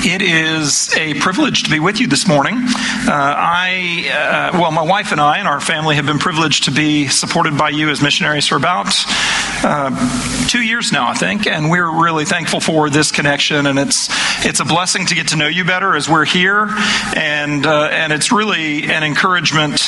[0.00, 2.54] It is a privilege to be with you this morning.
[2.56, 6.70] Uh, I, uh, well, my wife and I and our family have been privileged to
[6.70, 8.94] be supported by you as missionaries for about
[9.64, 13.66] uh, two years now, I think, and we're really thankful for this connection.
[13.66, 14.08] And it's
[14.46, 16.68] it's a blessing to get to know you better as we're here,
[17.16, 19.80] and uh, and it's really an encouragement.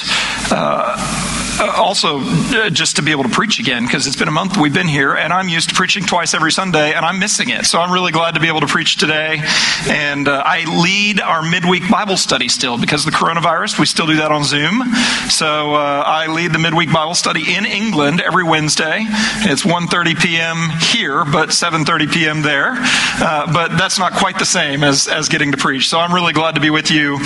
[1.61, 4.33] Uh, uh, also uh, just to be able to preach again because it's been a
[4.33, 7.51] month we've been here and I'm used to preaching twice every Sunday and I'm missing
[7.51, 7.67] it.
[7.67, 9.41] So I'm really glad to be able to preach today.
[9.89, 13.79] And uh, I lead our midweek Bible study still because of the coronavirus.
[13.79, 14.83] We still do that on Zoom.
[15.29, 19.05] So uh, I lead the midweek Bible study in England every Wednesday.
[19.43, 20.71] It's 1:30 p.m.
[20.93, 22.43] here, but 7:30 p.m.
[22.43, 22.75] there.
[22.77, 25.89] Uh, but that's not quite the same as as getting to preach.
[25.89, 27.19] So I'm really glad to be with you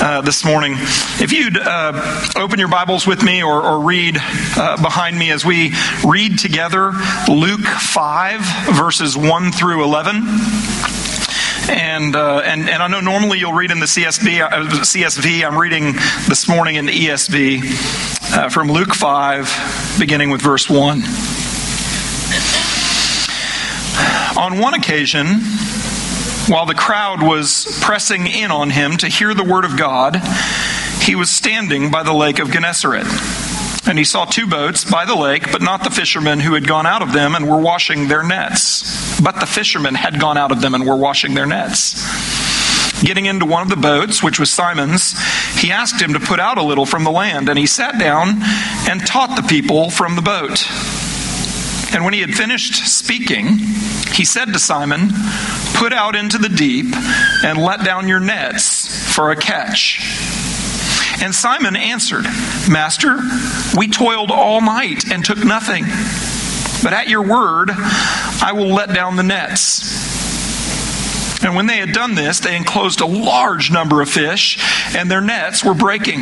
[0.00, 0.74] uh, this morning.
[1.20, 1.58] If you'd
[2.36, 5.72] open your Bibles with me or read uh, behind me as we
[6.04, 6.92] read together
[7.28, 8.40] Luke 5,
[8.74, 10.16] verses 1 through 11.
[11.70, 14.50] And, uh, and, and I know normally you'll read in the CSB, uh,
[14.82, 15.46] CSV.
[15.46, 15.92] I'm reading
[16.28, 21.02] this morning in the ESV uh, from Luke 5, beginning with verse 1.
[24.36, 25.40] On one occasion,
[26.48, 30.20] while the crowd was pressing in on him to hear the word of God,
[31.02, 33.06] he was standing by the lake of Gennesaret.
[33.90, 36.86] And he saw two boats by the lake, but not the fishermen who had gone
[36.86, 39.20] out of them and were washing their nets.
[39.20, 41.96] But the fishermen had gone out of them and were washing their nets.
[43.02, 45.20] Getting into one of the boats, which was Simon's,
[45.58, 48.36] he asked him to put out a little from the land, and he sat down
[48.88, 50.64] and taught the people from the boat.
[51.92, 53.58] And when he had finished speaking,
[54.14, 55.08] he said to Simon,
[55.74, 56.94] Put out into the deep
[57.44, 60.39] and let down your nets for a catch.
[61.22, 62.24] And Simon answered,
[62.68, 63.18] Master,
[63.76, 65.84] we toiled all night and took nothing.
[66.82, 70.00] But at your word, I will let down the nets.
[71.42, 74.58] And when they had done this, they enclosed a large number of fish,
[74.96, 76.20] and their nets were breaking.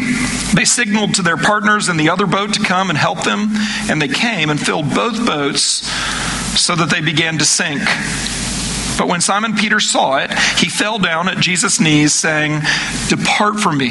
[0.55, 3.49] They signaled to their partners in the other boat to come and help them,
[3.91, 5.87] and they came and filled both boats
[6.59, 7.83] so that they began to sink.
[8.97, 12.63] But when Simon Peter saw it, he fell down at Jesus' knees, saying,
[13.09, 13.91] Depart from me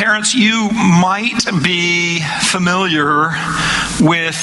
[0.00, 3.32] Parents, you might be familiar
[4.00, 4.34] with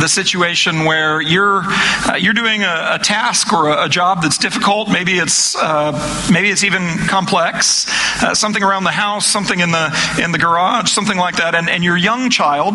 [0.00, 4.38] the situation where you're uh, you're doing a, a task or a, a, job that's
[4.38, 4.88] difficult.
[4.88, 5.92] Maybe it's uh,
[6.32, 7.84] maybe it's even complex.
[8.22, 11.54] Uh, something around the house, something in the in the garage, something like that.
[11.54, 12.72] And, and your young child,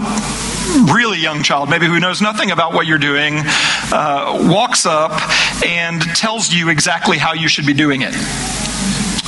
[0.94, 3.42] really young child, maybe who knows nothing about what you're doing,
[3.92, 5.20] uh, walks up
[5.66, 8.14] and tells you exactly how you should be doing it.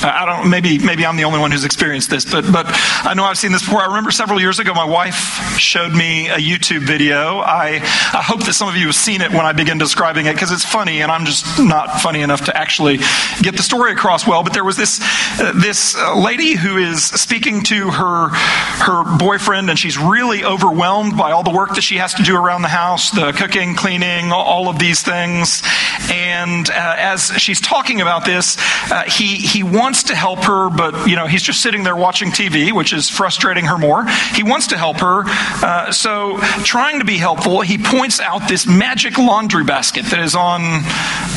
[0.02, 0.50] I don't.
[0.50, 3.52] Maybe maybe I'm the only one who's experienced this, but but I know I've seen
[3.52, 3.80] this before.
[3.80, 5.14] I remember several years ago, my wife
[5.58, 7.38] showed me a YouTube video.
[7.38, 7.80] I
[8.12, 10.52] I hope that some of you have seen it when I begin describing it because
[10.52, 12.98] it's funny, and I'm just not funny enough to actually
[13.40, 14.42] get the story across well.
[14.42, 15.00] But there was this
[15.40, 21.16] uh, this uh, lady who is speaking to her her boyfriend, and she's really overwhelmed
[21.16, 24.30] by all the work that she has to do around the house, the cooking, cleaning,
[24.30, 25.62] all of these things.
[26.10, 28.56] And uh, as she's talking about this,
[28.90, 31.94] uh, he he wants wants to help her, but you know he's just sitting there
[31.94, 34.04] watching TV, which is frustrating her more.
[34.34, 38.66] He wants to help her, uh, so trying to be helpful, he points out this
[38.66, 40.82] magic laundry basket that is on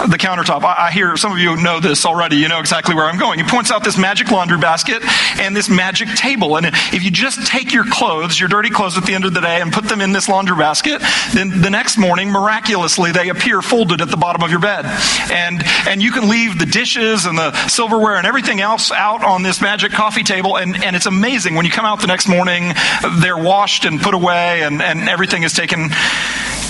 [0.10, 0.64] the countertop.
[0.64, 2.38] I, I hear some of you know this already.
[2.38, 3.38] You know exactly where I'm going.
[3.38, 5.04] He points out this magic laundry basket
[5.40, 9.06] and this magic table, and if you just take your clothes, your dirty clothes at
[9.06, 11.04] the end of the day, and put them in this laundry basket,
[11.36, 14.86] then the next morning, miraculously, they appear folded at the bottom of your bed,
[15.32, 19.22] and and you can leave the dishes and the silverware and everything everything else out
[19.22, 21.56] on this magic coffee table, and, and it's amazing.
[21.56, 22.72] When you come out the next morning,
[23.20, 25.90] they're washed and put away, and, and everything is taken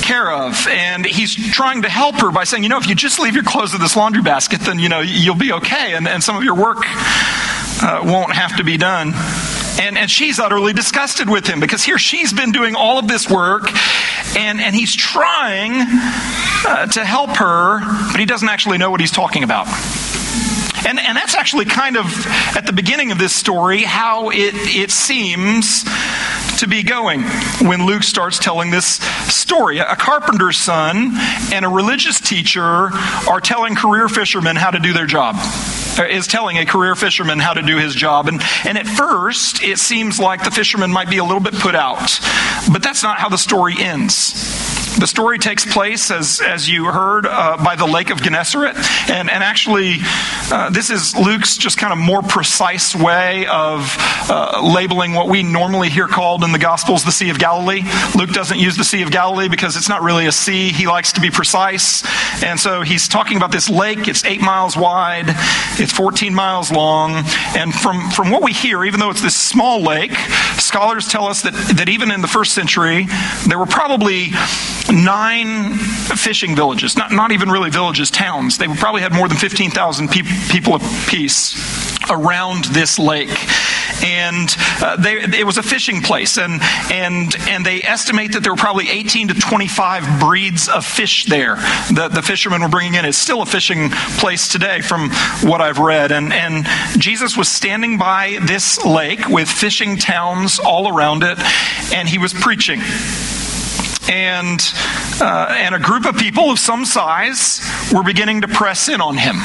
[0.02, 0.68] care of.
[0.68, 3.44] And he's trying to help her by saying, you know, if you just leave your
[3.44, 6.44] clothes in this laundry basket, then, you know, you'll be okay, and, and some of
[6.44, 9.14] your work uh, won't have to be done.
[9.80, 13.30] And, and she's utterly disgusted with him because here she's been doing all of this
[13.30, 13.70] work
[14.36, 15.74] and, and he's trying
[16.68, 17.80] uh, to help her,
[18.12, 19.68] but he doesn't actually know what he's talking about.
[20.88, 22.06] And, and that's actually kind of
[22.56, 25.84] at the beginning of this story how it, it seems
[26.60, 27.22] to be going
[27.62, 28.86] when Luke starts telling this
[29.34, 29.80] story.
[29.80, 31.12] A carpenter's son
[31.54, 35.36] and a religious teacher are telling career fishermen how to do their job.
[35.98, 38.28] Uh, is telling a career fisherman how to do his job.
[38.28, 41.76] And, and at first, it seems like the fisherman might be a little bit put
[41.76, 42.20] out.
[42.72, 44.59] But that's not how the story ends.
[45.00, 48.76] The story takes place, as, as you heard, uh, by the Lake of Gennesaret.
[49.10, 49.96] And, and actually,
[50.52, 53.96] uh, this is Luke's just kind of more precise way of
[54.30, 57.84] uh, labeling what we normally hear called in the Gospels the Sea of Galilee.
[58.14, 60.70] Luke doesn't use the Sea of Galilee because it's not really a sea.
[60.74, 62.04] He likes to be precise.
[62.44, 64.10] And so he's talking about this lake.
[64.10, 65.28] It's eight miles wide,
[65.80, 67.24] it's 14 miles long.
[67.56, 70.12] And from, from what we hear, even though it's this small lake,
[70.58, 73.08] scholars tell us that, that even in the first century,
[73.48, 74.32] there were probably
[74.92, 78.58] nine fishing villages, not, not even really villages, towns.
[78.58, 81.56] They probably had more than 15,000 pe- people apiece
[82.10, 83.30] around this lake.
[84.04, 88.54] And uh, they, it was a fishing place, and, and, and they estimate that there
[88.54, 93.04] were probably 18 to 25 breeds of fish there that the fishermen were bringing in.
[93.04, 93.90] It's still a fishing
[94.20, 95.10] place today, from
[95.42, 96.12] what I've read.
[96.14, 96.66] And, and
[96.98, 101.38] Jesus was standing by this lake with fishing towns all around it,
[101.94, 102.80] and he was preaching
[104.10, 104.60] and,
[105.22, 107.62] uh, and a group of people of some size
[107.94, 109.36] were beginning to press in on him.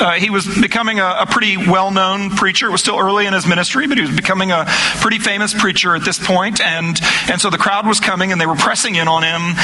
[0.00, 2.66] Uh, he was becoming a, a pretty well known preacher.
[2.66, 4.66] It was still early in his ministry, but he was becoming a
[5.00, 6.60] pretty famous preacher at this point.
[6.60, 7.00] And,
[7.30, 9.56] and so the crowd was coming and they were pressing in on him.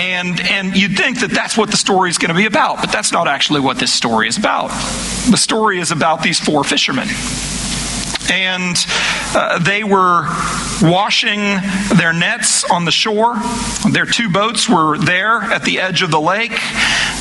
[0.00, 2.90] And, and you'd think that that's what the story is going to be about, but
[2.90, 4.68] that's not actually what this story is about.
[5.30, 7.08] The story is about these four fishermen
[8.30, 8.76] and
[9.34, 10.24] uh, they were
[10.82, 11.40] washing
[11.96, 13.36] their nets on the shore.
[13.90, 16.58] Their two boats were there at the edge of the lake.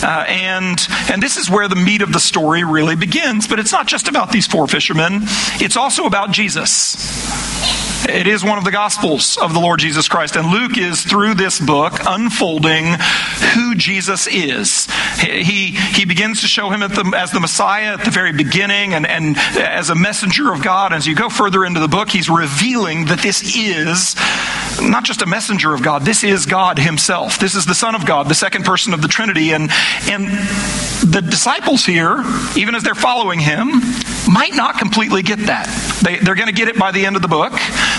[0.02, 0.80] Uh, and,
[1.12, 3.48] and this is where the meat of the story really begins.
[3.48, 5.22] But it's not just about these four fishermen,
[5.60, 7.89] it's also about Jesus.
[8.10, 10.36] It is one of the Gospels of the Lord Jesus Christ.
[10.36, 12.96] And Luke is, through this book, unfolding
[13.54, 14.88] who Jesus is.
[15.20, 19.06] He, he begins to show him the, as the Messiah at the very beginning and,
[19.06, 20.92] and as a messenger of God.
[20.92, 24.16] As you go further into the book, he's revealing that this is
[24.82, 27.38] not just a messenger of God, this is God himself.
[27.38, 29.52] This is the Son of God, the second person of the Trinity.
[29.52, 29.70] And,
[30.10, 30.28] and
[31.06, 32.24] the disciples here,
[32.58, 33.68] even as they're following him,
[34.28, 35.68] might not completely get that.
[36.04, 37.54] They, they're going to get it by the end of the book.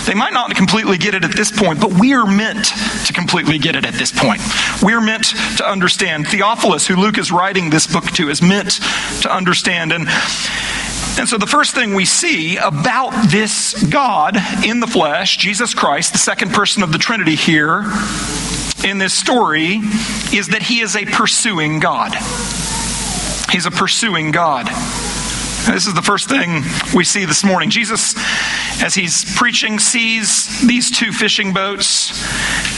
[0.05, 2.65] They might not completely get it at this point, but we are meant
[3.05, 4.41] to completely get it at this point.
[4.81, 5.25] We're meant
[5.57, 6.27] to understand.
[6.27, 8.79] Theophilus, who Luke is writing this book to, is meant
[9.21, 9.91] to understand.
[9.91, 10.07] And
[11.19, 16.13] and so the first thing we see about this God in the flesh, Jesus Christ,
[16.13, 17.83] the second person of the Trinity here
[18.85, 19.81] in this story,
[20.33, 22.13] is that he is a pursuing God.
[23.51, 24.69] He's a pursuing God.
[25.67, 26.63] This is the first thing
[26.95, 27.69] we see this morning.
[27.69, 28.15] Jesus,
[28.81, 32.11] as he's preaching, sees these two fishing boats,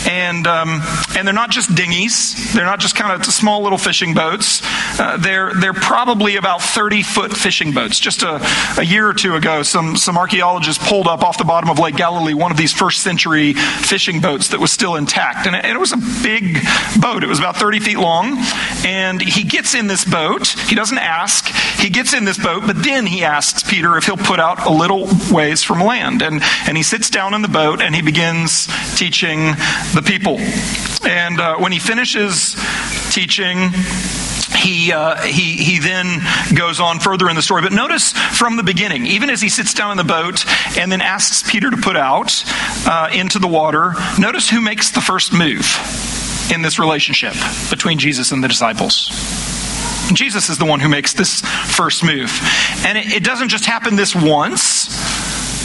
[0.08, 0.82] and um,
[1.16, 2.54] and they're not just dinghies.
[2.54, 4.62] They're not just kind of small little fishing boats.
[5.00, 8.00] Uh, they're they're probably about thirty foot fishing boats.
[8.00, 8.46] Just a,
[8.78, 11.96] a year or two ago, some some archaeologists pulled up off the bottom of Lake
[11.96, 15.80] Galilee one of these first century fishing boats that was still intact, and it, it
[15.80, 16.60] was a big
[17.00, 17.24] boat.
[17.24, 18.38] It was about thirty feet long,
[18.86, 20.48] and he gets in this boat.
[20.68, 21.50] He doesn't ask.
[21.84, 24.70] He gets in this boat, but then he asks Peter if he'll put out a
[24.70, 26.22] little ways from land.
[26.22, 29.48] And, and he sits down in the boat and he begins teaching
[29.94, 30.38] the people.
[31.06, 32.56] And uh, when he finishes
[33.12, 33.72] teaching,
[34.56, 36.22] he, uh, he, he then
[36.56, 37.62] goes on further in the story.
[37.62, 40.46] But notice from the beginning, even as he sits down in the boat
[40.78, 42.46] and then asks Peter to put out
[42.88, 45.68] uh, into the water, notice who makes the first move
[46.50, 47.34] in this relationship
[47.70, 49.63] between Jesus and the disciples.
[50.12, 52.32] Jesus is the one who makes this first move.
[52.86, 54.88] And it, it doesn't just happen this once.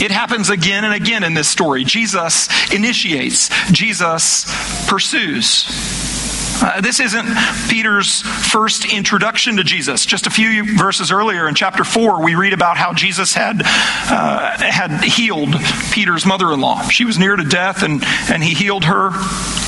[0.00, 1.84] It happens again and again in this story.
[1.84, 4.44] Jesus initiates, Jesus
[4.86, 6.07] pursues.
[6.60, 7.26] Uh, this isn't
[7.68, 10.04] Peter's first introduction to Jesus.
[10.04, 14.58] Just a few verses earlier in chapter 4, we read about how Jesus had, uh,
[14.58, 15.54] had healed
[15.92, 16.82] Peter's mother in law.
[16.88, 19.10] She was near to death, and, and he healed her.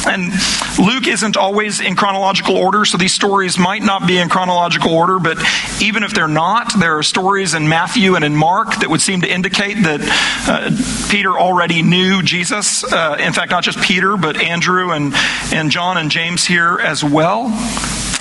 [0.07, 0.33] And
[0.79, 5.21] Luke isn't always in chronological order, so these stories might not be in chronological order,
[5.21, 5.39] but
[5.81, 9.21] even if they're not, there are stories in Matthew and in Mark that would seem
[9.21, 10.01] to indicate that
[10.49, 12.83] uh, Peter already knew Jesus.
[12.83, 15.13] Uh, in fact, not just Peter, but Andrew and,
[15.53, 17.49] and John and James here as well.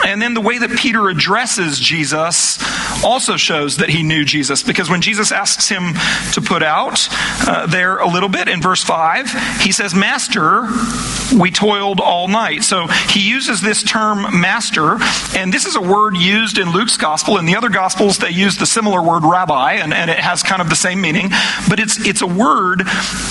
[0.06, 2.58] And then the way that Peter addresses Jesus
[3.04, 5.94] also shows that he knew Jesus because when Jesus asks him
[6.34, 7.08] to put out
[7.48, 10.68] uh, there a little bit in verse 5, he says, Master,
[11.38, 12.64] we toiled all night.
[12.64, 14.98] So he uses this term master,
[15.36, 17.38] and this is a word used in Luke's gospel.
[17.38, 20.62] In the other gospels, they use the similar word rabbi, and, and it has kind
[20.62, 21.30] of the same meaning,
[21.68, 22.82] but it's, it's a word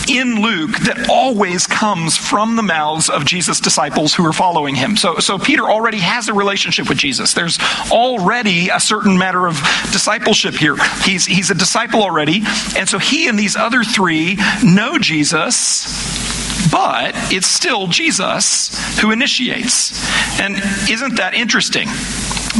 [0.08, 4.96] in Luke that always comes from the mouths of Jesus' disciples who are following him.
[4.96, 7.34] So, so Peter already has a relationship with Jesus.
[7.34, 7.58] There's
[7.90, 9.54] already a certain matter of
[9.92, 10.76] discipleship here.
[11.02, 12.42] He's, he's a disciple already.
[12.76, 16.28] And so he and these other three know Jesus
[16.70, 20.04] but it's still Jesus who initiates.
[20.38, 20.56] And
[20.90, 21.88] isn't that interesting?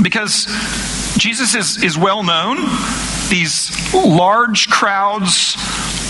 [0.03, 0.47] Because
[1.19, 2.57] Jesus is, is well known.
[3.29, 5.57] These large crowds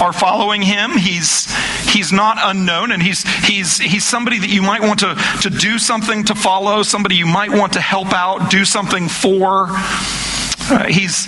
[0.01, 0.93] are following him.
[0.93, 1.47] He's,
[1.89, 5.79] he's not unknown, and he's, he's, he's somebody that you might want to, to do
[5.79, 9.67] something to follow, somebody you might want to help out, do something for.
[10.71, 11.27] Uh, he's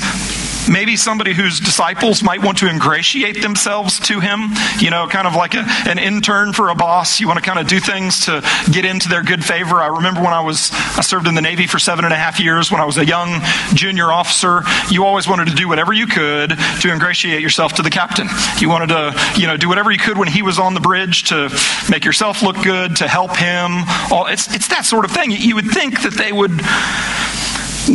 [0.70, 5.34] maybe somebody whose disciples might want to ingratiate themselves to him, you know, kind of
[5.34, 7.20] like a, an intern for a boss.
[7.20, 9.76] You want to kind of do things to get into their good favor.
[9.76, 12.38] I remember when I was, I served in the Navy for seven and a half
[12.38, 13.40] years when I was a young
[13.74, 14.62] junior officer.
[14.90, 18.28] You always wanted to do whatever you could to ingratiate yourself to the captain.
[18.58, 21.24] You wanted to, you know, do whatever you could when he was on the bridge
[21.24, 21.50] to
[21.90, 23.82] make yourself look good, to help him.
[24.12, 25.32] All, it's, it's that sort of thing.
[25.32, 26.60] You would think that they would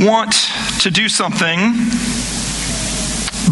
[0.06, 0.34] want
[0.82, 1.74] to do something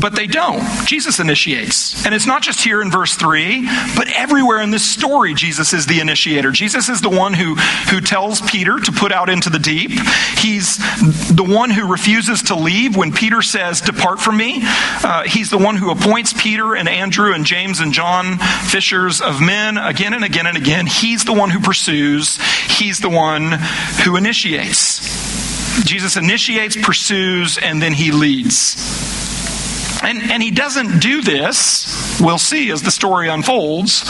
[0.03, 0.61] but they don't.
[0.85, 2.05] Jesus initiates.
[2.05, 5.85] And it's not just here in verse 3, but everywhere in this story, Jesus is
[5.85, 6.51] the initiator.
[6.51, 7.55] Jesus is the one who,
[7.89, 9.91] who tells Peter to put out into the deep.
[10.37, 10.75] He's
[11.33, 14.59] the one who refuses to leave when Peter says, Depart from me.
[14.61, 19.41] Uh, he's the one who appoints Peter and Andrew and James and John fishers of
[19.41, 20.85] men again and again and again.
[20.85, 23.53] He's the one who pursues, he's the one
[24.03, 24.99] who initiates.
[25.85, 29.22] Jesus initiates, pursues, and then he leads.
[30.03, 34.03] And, and he doesn't do this, we'll see as the story unfolds,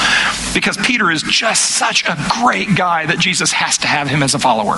[0.53, 4.33] because Peter is just such a great guy that Jesus has to have him as
[4.33, 4.77] a follower.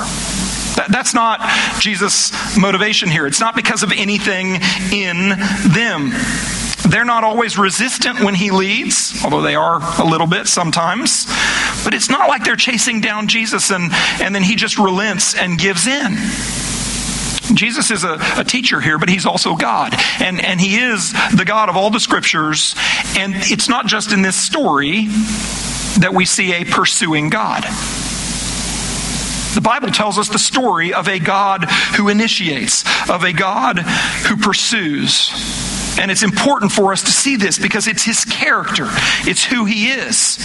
[0.75, 1.39] That, that's not
[1.79, 3.25] Jesus' motivation here.
[3.25, 4.59] It's not because of anything
[4.91, 5.29] in
[5.71, 6.11] them.
[6.89, 11.25] They're not always resistant when he leads, although they are a little bit sometimes.
[11.83, 13.91] But it's not like they're chasing down Jesus and,
[14.21, 16.17] and then he just relents and gives in.
[17.53, 19.93] Jesus is a, a, teacher here, but he's also God.
[20.19, 22.75] And, and he is the God of all the scriptures.
[23.17, 25.05] And it's not just in this story
[25.99, 27.63] that we see a pursuing God.
[29.53, 31.63] The Bible tells us the story of a God
[31.95, 35.31] who initiates, of a God who pursues.
[35.99, 38.87] And it's important for us to see this because it's his character,
[39.27, 40.37] it's who he is.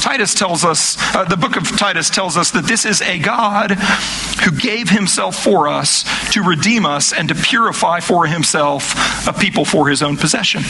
[0.00, 3.72] Titus tells us, uh, the book of Titus tells us that this is a God
[3.72, 9.64] who gave himself for us to redeem us and to purify for himself a people
[9.64, 10.62] for his own possession.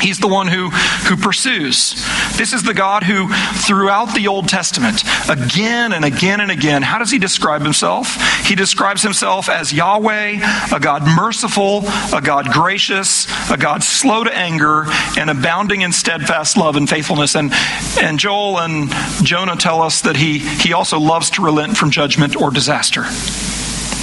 [0.00, 1.94] He's the one who, who pursues.
[2.36, 3.28] This is the God who,
[3.66, 8.16] throughout the Old Testament, again and again and again, how does he describe himself?
[8.44, 10.40] He describes himself as Yahweh,
[10.74, 11.82] a God merciful,
[12.14, 14.84] a God gracious, a God slow to anger,
[15.18, 17.34] and abounding in steadfast love and faithfulness.
[17.34, 17.52] And,
[18.00, 18.90] and Joel and
[19.24, 23.02] Jonah tell us that he, he also loves to relent from judgment or disaster.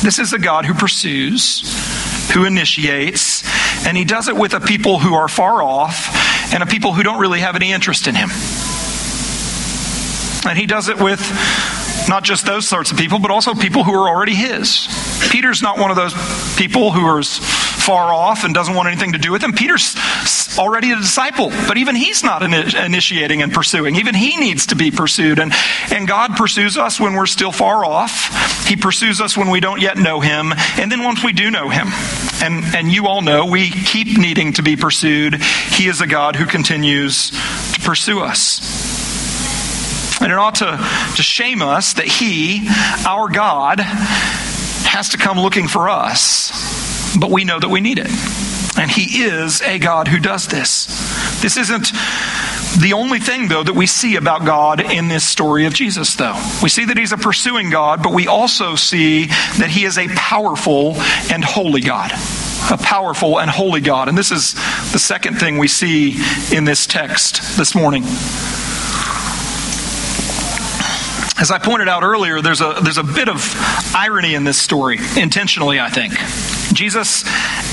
[0.03, 1.63] This is a God who pursues,
[2.31, 3.43] who initiates,
[3.85, 7.03] and he does it with a people who are far off and a people who
[7.03, 8.29] don't really have any interest in him.
[10.45, 11.21] And he does it with
[12.07, 14.87] not just those sorts of people, but also people who are already his.
[15.31, 16.13] Peter's not one of those
[16.55, 17.39] people who is
[17.83, 19.51] far off and doesn't want anything to do with him.
[19.51, 19.95] Peter's
[20.57, 23.95] already a disciple, but even he's not initiating and pursuing.
[23.95, 25.39] Even he needs to be pursued.
[25.39, 25.51] And,
[25.91, 28.67] and God pursues us when we're still far off.
[28.67, 30.53] He pursues us when we don't yet know him.
[30.77, 31.87] And then once we do know him,
[32.41, 35.35] and, and you all know we keep needing to be pursued,
[35.71, 38.92] he is a God who continues to pursue us.
[40.23, 40.77] And it ought to,
[41.17, 42.65] to shame us that He,
[43.05, 48.07] our God, has to come looking for us, but we know that we need it.
[48.79, 50.85] And He is a God who does this.
[51.41, 51.91] This isn't
[52.79, 56.41] the only thing, though, that we see about God in this story of Jesus, though.
[56.63, 60.07] We see that He's a pursuing God, but we also see that He is a
[60.07, 60.93] powerful
[61.29, 62.13] and holy God.
[62.71, 64.07] A powerful and holy God.
[64.07, 64.53] And this is
[64.93, 66.15] the second thing we see
[66.55, 68.03] in this text this morning.
[71.39, 73.41] As I pointed out earlier, there's a, there's a bit of
[73.95, 76.13] irony in this story, intentionally, I think.
[76.73, 77.23] Jesus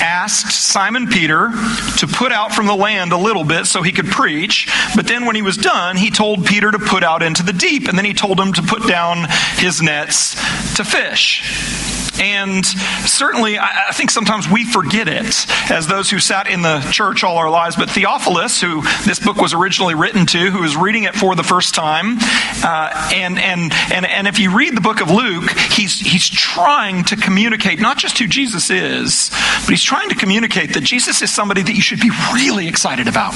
[0.01, 1.49] asked Simon Peter
[1.97, 5.25] to put out from the land a little bit so he could preach, but then
[5.25, 8.05] when he was done, he told Peter to put out into the deep, and then
[8.05, 9.27] he told him to put down
[9.57, 10.33] his nets
[10.75, 12.00] to fish.
[12.21, 17.23] And certainly, I think sometimes we forget it as those who sat in the church
[17.23, 17.75] all our lives.
[17.75, 21.43] But Theophilus, who this book was originally written to, who is reading it for the
[21.43, 22.17] first time,
[22.63, 27.03] uh, and, and, and, and if you read the book of Luke, he's, he's trying
[27.05, 31.31] to communicate not just who Jesus is, but he's trying to communicate that Jesus is
[31.31, 33.33] somebody that you should be really excited about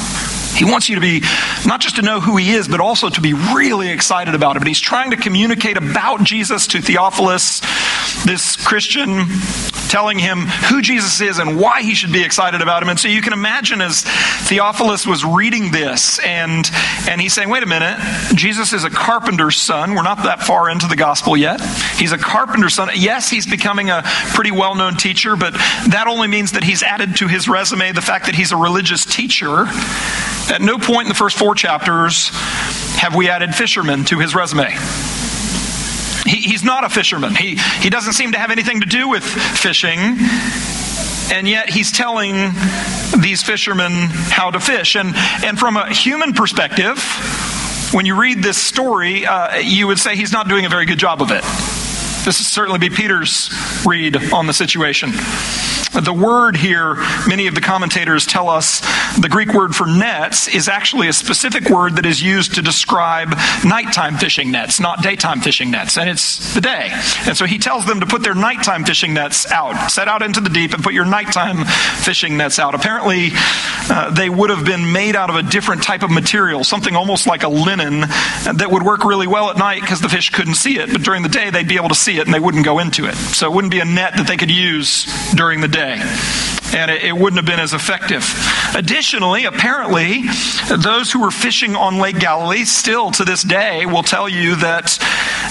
[0.56, 1.22] He wants you to be,
[1.66, 4.62] not just to know who he is, but also to be really excited about him.
[4.62, 7.62] And he's trying to communicate about Jesus to Theophilus,
[8.24, 8.75] this Christian,
[9.90, 12.90] telling him who Jesus is and why he should be excited about him.
[12.90, 16.70] And so you can imagine as Theophilus was reading this and,
[17.08, 17.98] and he's saying, wait a minute,
[18.36, 19.96] Jesus is a carpenter's son.
[19.96, 21.62] We're not that far into the gospel yet.
[21.98, 22.90] He's a carpenter's son.
[22.96, 24.02] Yes, he's becoming a
[24.34, 28.02] pretty well known teacher, but that only means that he's added to his resume the
[28.02, 29.66] fact that he's a religious teacher.
[30.48, 32.30] At no point in the first four chapters
[33.00, 34.76] have we added fishermen to his resume.
[36.26, 37.36] He, he's not a fisherman.
[37.36, 40.00] He, he doesn't seem to have anything to do with fishing.
[41.32, 42.52] And yet he's telling
[43.20, 43.92] these fishermen
[44.30, 44.96] how to fish.
[44.96, 45.14] And,
[45.44, 46.98] and from a human perspective,
[47.94, 51.00] when you read this story, uh, you would say he's not doing a very good
[51.00, 51.44] job of it.
[52.26, 53.50] This would certainly be Peter's
[53.86, 55.12] read on the situation.
[56.02, 58.82] The word here, many of the commentators tell us
[59.18, 63.34] the Greek word for nets is actually a specific word that is used to describe
[63.64, 65.98] nighttime fishing nets, not daytime fishing nets.
[65.98, 66.90] And it's the day.
[67.26, 69.90] And so he tells them to put their nighttime fishing nets out.
[69.90, 71.64] Set out into the deep and put your nighttime
[72.04, 72.76] fishing nets out.
[72.76, 73.30] Apparently,
[73.90, 77.26] uh, they would have been made out of a different type of material, something almost
[77.26, 80.78] like a linen that would work really well at night because the fish couldn't see
[80.78, 80.92] it.
[80.92, 83.06] But during the day, they'd be able to see it and they wouldn't go into
[83.06, 83.16] it.
[83.16, 86.92] So it wouldn't be a net that they could use during the day today and
[86.92, 88.24] it, wouldn't have been as effective.
[88.76, 90.24] Additionally, apparently,
[90.70, 95.00] those who were fishing on Lake Galilee still to this day will tell you that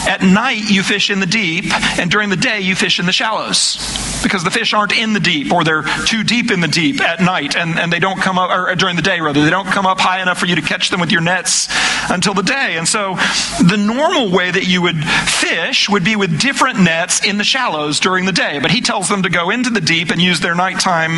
[0.07, 1.65] at night you fish in the deep,
[1.99, 3.79] and during the day you fish in the shallows
[4.25, 7.21] because the fish aren't in the deep or they're too deep in the deep at
[7.21, 9.67] night and, and they don't come up, or uh, during the day rather, they don't
[9.67, 11.69] come up high enough for you to catch them with your nets
[12.11, 12.77] until the day.
[12.77, 13.15] And so
[13.63, 18.01] the normal way that you would fish would be with different nets in the shallows
[18.01, 18.59] during the day.
[18.61, 21.14] But he tells them to go into the deep and use their nighttime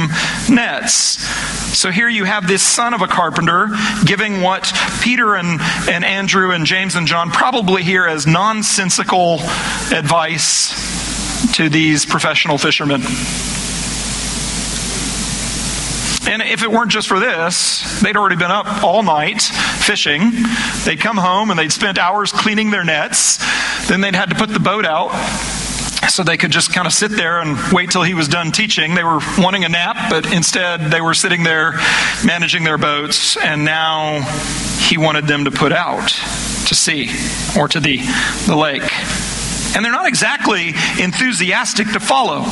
[0.49, 1.25] nets.
[1.77, 3.69] So here you have this son of a carpenter
[4.05, 4.73] giving what
[5.03, 5.61] Peter and,
[5.91, 9.35] and Andrew and James and John probably hear as nonsensical
[9.93, 13.03] advice to these professional fishermen.
[16.29, 20.33] And if it weren't just for this, they'd already been up all night fishing.
[20.85, 23.39] They'd come home and they'd spent hours cleaning their nets.
[23.87, 25.13] Then they'd had to put the boat out
[26.09, 28.95] so they could just kind of sit there and wait till he was done teaching.
[28.95, 31.73] They were wanting a nap, but instead they were sitting there
[32.25, 34.21] managing their boats, and now
[34.81, 36.09] he wanted them to put out
[36.67, 37.11] to sea
[37.59, 37.99] or to the,
[38.47, 38.83] the lake.
[39.75, 42.47] And they're not exactly enthusiastic to follow.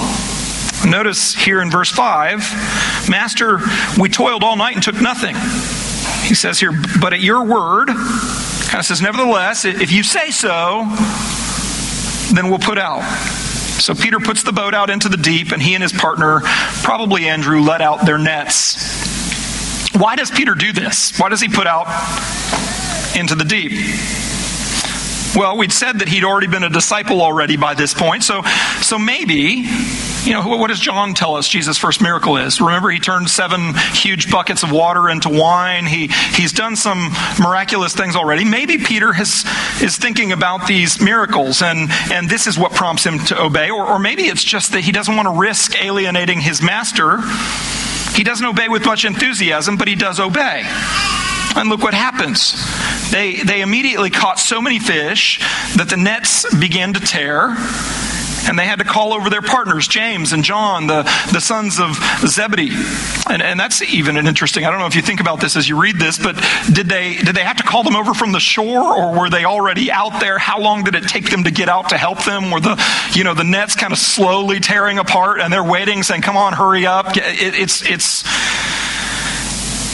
[0.86, 3.60] Notice here in verse 5 Master,
[3.98, 5.36] we toiled all night and took nothing.
[6.26, 10.84] He says here, but at your word, kind of says, nevertheless, if you say so,
[12.34, 13.02] then we'll put out.
[13.80, 16.40] So Peter puts the boat out into the deep, and he and his partner,
[16.82, 19.92] probably Andrew, let out their nets.
[19.94, 21.18] Why does Peter do this?
[21.18, 21.86] Why does he put out
[23.16, 23.72] into the deep?
[25.36, 28.22] Well, we'd said that he'd already been a disciple already by this point.
[28.22, 28.42] So,
[28.80, 29.66] so maybe,
[30.24, 32.60] you know, what does John tell us Jesus' first miracle is?
[32.60, 35.84] Remember, he turned seven huge buckets of water into wine.
[35.86, 38.44] He, he's done some miraculous things already.
[38.44, 39.44] Maybe Peter has,
[39.82, 43.70] is thinking about these miracles and, and this is what prompts him to obey.
[43.70, 47.18] Or, or maybe it's just that he doesn't want to risk alienating his master.
[48.14, 50.62] He doesn't obey with much enthusiasm, but he does obey.
[51.56, 52.54] And look what happens.
[53.10, 55.38] They, they immediately caught so many fish
[55.76, 57.54] that the nets began to tear.
[58.46, 61.02] And they had to call over their partners, James and John, the,
[61.32, 62.70] the sons of Zebedee.
[63.28, 65.68] And, and that's even an interesting, I don't know if you think about this as
[65.68, 66.36] you read this, but
[66.72, 69.44] did they, did they have to call them over from the shore or were they
[69.44, 70.38] already out there?
[70.38, 72.50] How long did it take them to get out to help them?
[72.50, 72.82] Were the,
[73.14, 76.52] you know, the nets kind of slowly tearing apart and they're waiting saying, come on,
[76.52, 77.16] hurry up.
[77.16, 78.24] It, it's, it's,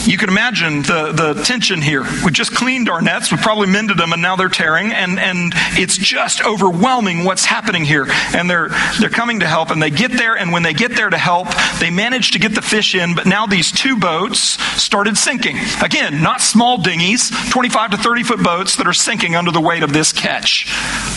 [0.07, 2.05] you can imagine the, the tension here.
[2.25, 5.53] We just cleaned our nets, we probably mended them, and now they're tearing, and, and
[5.79, 8.07] it's just overwhelming what's happening here.
[8.35, 11.11] And they're, they're coming to help, and they get there, and when they get there
[11.11, 14.41] to help, they manage to get the fish in, but now these two boats
[14.81, 15.57] started sinking.
[15.83, 19.83] Again, not small dinghies, 25 to 30 foot boats that are sinking under the weight
[19.83, 20.67] of this catch,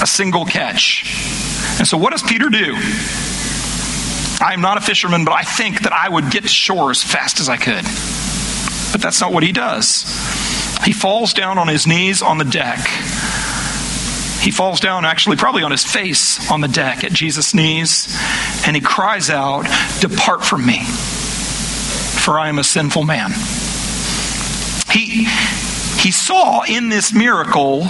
[0.02, 1.04] a single catch.
[1.80, 2.76] And so, what does Peter do?
[4.42, 7.02] I am not a fisherman, but I think that I would get to shore as
[7.02, 7.86] fast as I could.
[8.94, 10.04] But that's not what he does.
[10.86, 12.80] He falls down on his knees on the deck.
[14.42, 18.14] He falls down, actually, probably on his face on the deck at Jesus' knees,
[18.68, 19.66] and he cries out,
[20.02, 23.32] Depart from me, for I am a sinful man.
[24.92, 25.26] He,
[25.98, 27.86] he saw in this miracle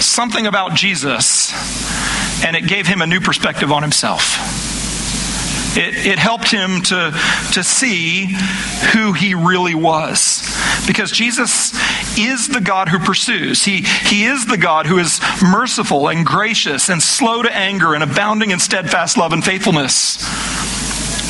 [0.00, 1.52] something about Jesus,
[2.44, 4.65] and it gave him a new perspective on himself.
[5.76, 7.12] It, it helped him to,
[7.52, 8.34] to see
[8.92, 10.42] who he really was.
[10.86, 11.74] Because Jesus
[12.18, 13.64] is the God who pursues.
[13.64, 18.02] He, he is the God who is merciful and gracious and slow to anger and
[18.02, 20.16] abounding in steadfast love and faithfulness.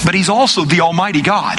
[0.04, 1.58] But he's also the Almighty God.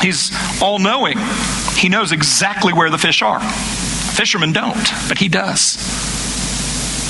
[0.00, 1.18] He's all knowing.
[1.76, 3.40] He knows exactly where the fish are.
[3.40, 5.76] Fishermen don't, but he does.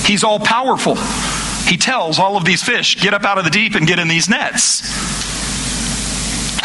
[0.07, 0.96] He's all powerful.
[1.68, 4.09] He tells all of these fish, get up out of the deep and get in
[4.09, 4.81] these nets.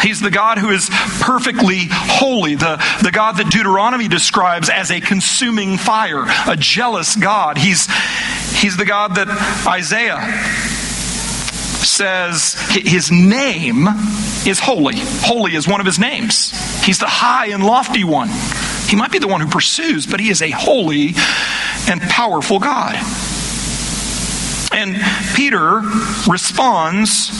[0.02, 0.88] He's the God who is
[1.20, 7.58] perfectly holy, the, the God that Deuteronomy describes as a consuming fire, a jealous God.
[7.58, 7.88] He's,
[8.60, 9.28] he's the God that
[9.66, 10.20] Isaiah
[11.84, 13.88] says his name
[14.46, 14.96] is holy.
[14.96, 16.52] Holy is one of his names.
[16.84, 18.28] He's the high and lofty one.
[18.88, 21.14] He might be the one who pursues, but he is a holy
[21.88, 22.94] and powerful God.
[24.78, 24.96] And
[25.34, 25.80] Peter
[26.28, 27.30] responds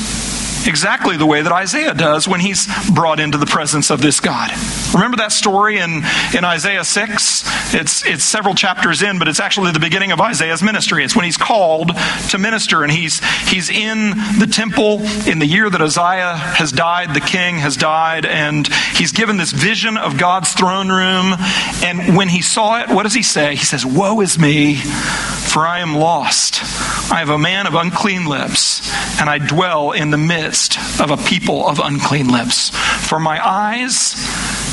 [0.68, 4.50] exactly the way that Isaiah does when he's brought into the presence of this God.
[4.94, 6.02] Remember that story in,
[6.36, 7.74] in Isaiah 6?
[7.74, 11.04] It's, it's several chapters in, but it's actually the beginning of Isaiah's ministry.
[11.04, 11.92] It's when he's called
[12.30, 17.14] to minister, and he's, he's in the temple in the year that Isaiah has died,
[17.14, 21.34] the king has died, and he's given this vision of God's throne room.
[21.82, 23.56] And when he saw it, what does he say?
[23.56, 26.62] He says, Woe is me, for I am lost.
[27.10, 28.86] I have a man of unclean lips,
[29.18, 30.57] and I dwell in the midst
[31.00, 32.70] of a people of unclean lips.
[33.08, 34.14] For my eyes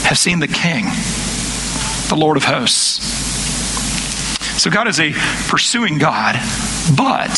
[0.03, 0.85] have seen the King,
[2.09, 3.03] the Lord of hosts.
[4.61, 5.11] So God is a
[5.47, 6.35] pursuing God,
[6.97, 7.37] but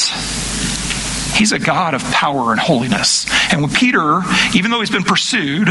[1.38, 3.26] He's a God of power and holiness.
[3.52, 4.22] And when Peter,
[4.56, 5.68] even though he's been pursued,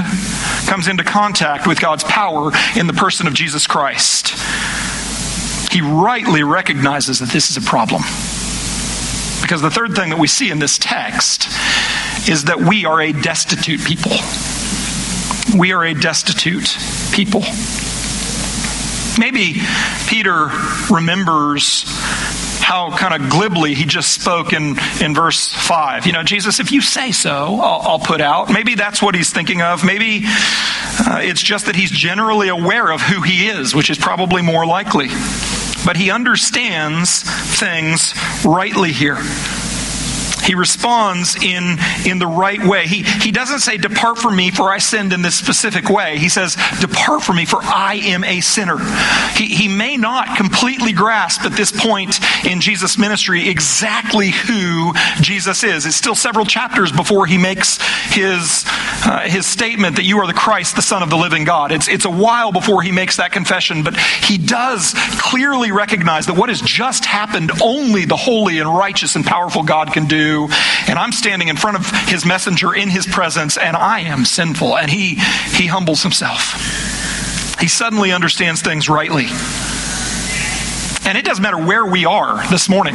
[0.67, 4.31] comes into contact with God's power in the person of Jesus Christ,
[5.73, 8.03] he rightly recognizes that this is a problem.
[9.43, 11.49] Because the third thing that we see in this text
[12.29, 14.13] is that we are a destitute people.
[15.57, 16.77] We are a destitute
[17.13, 17.43] people.
[19.19, 19.61] Maybe
[20.09, 20.49] Peter
[20.91, 21.85] remembers
[22.61, 26.07] how kind of glibly he just spoke in, in verse 5.
[26.07, 28.53] You know, Jesus, if you say so, I'll, I'll put out.
[28.53, 29.85] Maybe that's what he's thinking of.
[29.85, 34.43] Maybe uh, it's just that he's generally aware of who he is, which is probably
[34.43, 35.09] more likely
[35.87, 38.13] but he understands things
[38.45, 39.17] rightly here.
[40.47, 42.87] He responds in, in the right way.
[42.87, 46.19] He, he doesn't say, Depart from me, for I sinned in this specific way.
[46.19, 48.79] He says, Depart from me, for I am a sinner.
[49.35, 55.65] He, he may not completely grasp at this point in Jesus' ministry exactly who Jesus
[55.65, 55.85] is.
[55.85, 57.79] It's still several chapters before he makes
[58.13, 58.65] his,
[59.05, 61.73] uh, his statement that you are the Christ, the Son of the living God.
[61.73, 66.35] It's, it's a while before he makes that confession, but he does clearly recognize that
[66.35, 70.99] what has just happened only the holy and righteous and powerful God can do and
[70.99, 74.77] I'm standing in front of his messenger in his presence, and I am sinful.
[74.77, 75.15] And he,
[75.57, 76.53] he humbles himself.
[77.61, 79.27] He suddenly understands things rightly.
[81.09, 82.95] And it doesn't matter where we are this morning.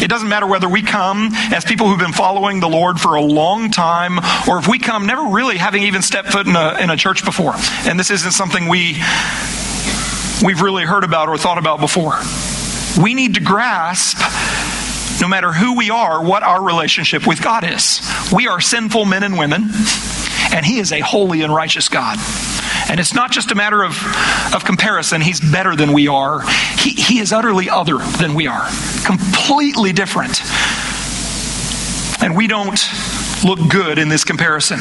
[0.00, 3.22] It doesn't matter whether we come as people who've been following the Lord for a
[3.22, 6.88] long time, or if we come never really having even stepped foot in a, in
[6.88, 7.52] a church before.
[7.84, 8.94] And this isn't something we,
[10.42, 12.18] we've really heard about or thought about before.
[13.00, 14.18] We need to grasp
[15.20, 18.00] no matter who we are, what our relationship with God is.
[18.32, 19.70] We are sinful men and women,
[20.52, 22.18] and He is a holy and righteous God.
[22.88, 23.96] And it's not just a matter of,
[24.54, 25.20] of comparison.
[25.20, 26.40] He's better than we are.
[26.78, 28.68] He, he is utterly other than we are,
[29.04, 30.40] completely different.
[32.22, 32.80] And we don't
[33.44, 34.80] look good in this comparison.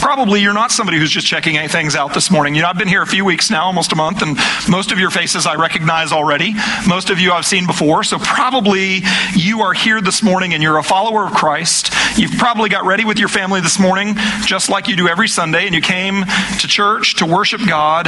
[0.00, 2.54] Probably you're not somebody who's just checking things out this morning.
[2.54, 4.98] You know, I've been here a few weeks now, almost a month, and most of
[4.98, 6.54] your faces I recognize already.
[6.86, 8.04] Most of you I've seen before.
[8.04, 9.02] So probably
[9.34, 11.92] you are here this morning and you're a follower of Christ.
[12.16, 15.66] You've probably got ready with your family this morning, just like you do every Sunday,
[15.66, 16.24] and you came
[16.60, 18.06] to church to worship God.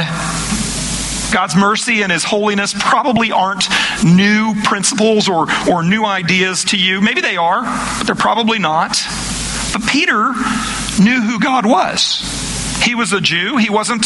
[1.31, 3.65] God's mercy and His holiness probably aren't
[4.03, 7.01] new principles or, or new ideas to you.
[7.01, 7.61] Maybe they are,
[7.97, 8.97] but they're probably not.
[9.73, 10.33] But Peter
[10.99, 12.21] knew who God was.
[12.83, 13.57] He was a Jew.
[13.57, 14.05] He wasn't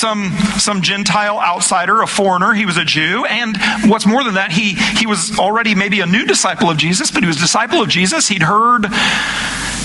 [0.00, 2.54] some, some Gentile outsider, a foreigner.
[2.54, 3.24] He was a Jew.
[3.26, 7.10] And what's more than that, he, he was already maybe a new disciple of Jesus,
[7.10, 8.28] but he was a disciple of Jesus.
[8.28, 8.86] He'd heard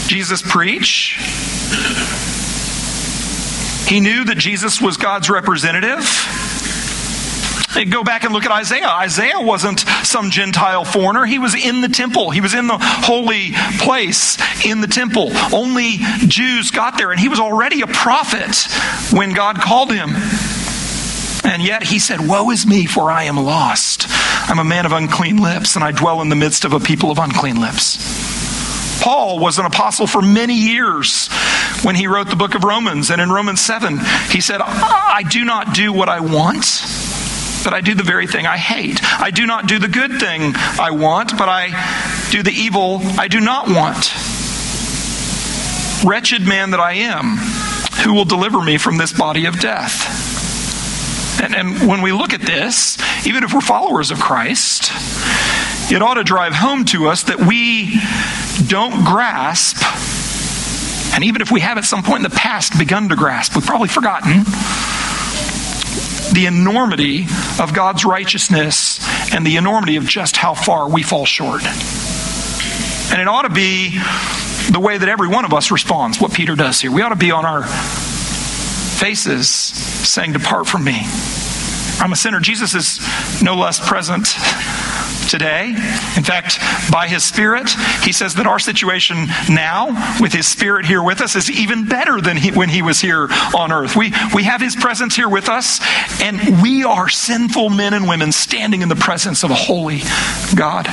[0.08, 1.18] Jesus preach.
[3.88, 6.00] He knew that Jesus was God's representative.
[7.84, 8.88] Go back and look at Isaiah.
[8.88, 11.26] Isaiah wasn't some Gentile foreigner.
[11.26, 12.32] He was in the temple.
[12.32, 15.32] He was in the holy place in the temple.
[15.54, 18.68] Only Jews got there, and he was already a prophet
[19.12, 20.12] when God called him.
[21.44, 24.06] And yet he said, Woe is me, for I am lost.
[24.50, 27.12] I'm a man of unclean lips, and I dwell in the midst of a people
[27.12, 29.02] of unclean lips.
[29.02, 31.28] Paul was an apostle for many years
[31.84, 33.12] when he wrote the book of Romans.
[33.12, 34.00] And in Romans 7,
[34.32, 36.66] he said, I do not do what I want,
[37.66, 39.04] but I do the very thing I hate.
[39.04, 43.28] I do not do the good thing I want, but I do the evil I
[43.28, 44.14] do not want.
[46.06, 47.38] Wretched man that I am,
[48.04, 51.42] who will deliver me from this body of death?
[51.42, 54.92] And, and, when we look at this, even if we're followers of Christ,
[55.92, 58.00] it ought to drive home to us that we
[58.68, 59.84] don't grasp,
[61.14, 63.66] and even if we have at some point in the past begun to grasp, we've
[63.66, 64.44] probably forgotten
[66.36, 67.26] the enormity
[67.60, 69.00] of God's righteousness
[69.34, 71.64] and the enormity of just how far we fall short.
[73.12, 73.98] And it ought to be
[74.70, 76.92] the way that every one of us responds, what Peter does here.
[76.92, 81.02] We ought to be on our faces saying, Depart from me.
[82.00, 82.40] I'm a sinner.
[82.40, 83.00] Jesus is
[83.42, 84.28] no less present
[85.30, 85.70] today.
[85.70, 86.60] In fact,
[86.92, 87.70] by His Spirit,
[88.04, 92.22] He says that our situation now, with His Spirit here with us, is even better
[92.22, 93.96] than he, when He was here on earth.
[93.96, 95.80] We, we have His presence here with us,
[96.22, 100.02] and we are sinful men and women standing in the presence of a holy
[100.56, 100.86] God.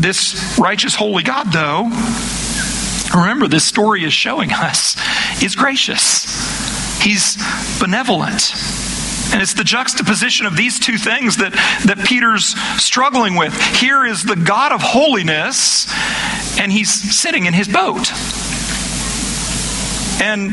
[0.00, 1.84] This righteous, holy God, though,
[3.14, 4.96] remember, this story is showing us,
[5.42, 6.26] is gracious.
[7.00, 7.36] He's
[7.80, 8.52] benevolent.
[9.32, 11.52] And it's the juxtaposition of these two things that,
[11.86, 13.54] that Peter's struggling with.
[13.76, 15.86] Here is the God of holiness,
[16.58, 18.10] and he's sitting in his boat.
[20.20, 20.50] And,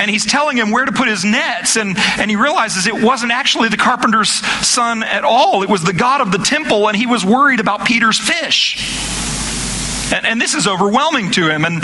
[0.00, 3.32] and he's telling him where to put his nets, and, and he realizes it wasn't
[3.32, 4.30] actually the carpenter's
[4.66, 5.62] son at all.
[5.62, 8.76] It was the God of the temple, and he was worried about Peter's fish.
[10.12, 11.64] And, and this is overwhelming to him.
[11.64, 11.82] And,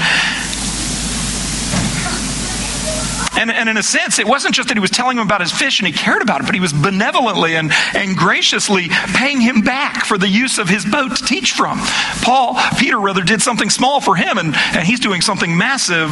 [3.39, 5.53] and, and, in a sense, it wasn't just that he was telling him about his
[5.53, 9.63] fish and he cared about it, but he was benevolently and, and graciously paying him
[9.63, 11.79] back for the use of his boat to teach from.
[12.23, 16.11] Paul, Peter rather, did something small for him, and, and he's doing something massive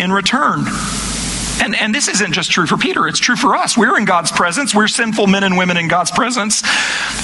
[0.00, 0.64] in return.
[1.62, 3.76] And, and this isn't just true for Peter, it's true for us.
[3.76, 6.62] We're in God's presence, we're sinful men and women in God's presence,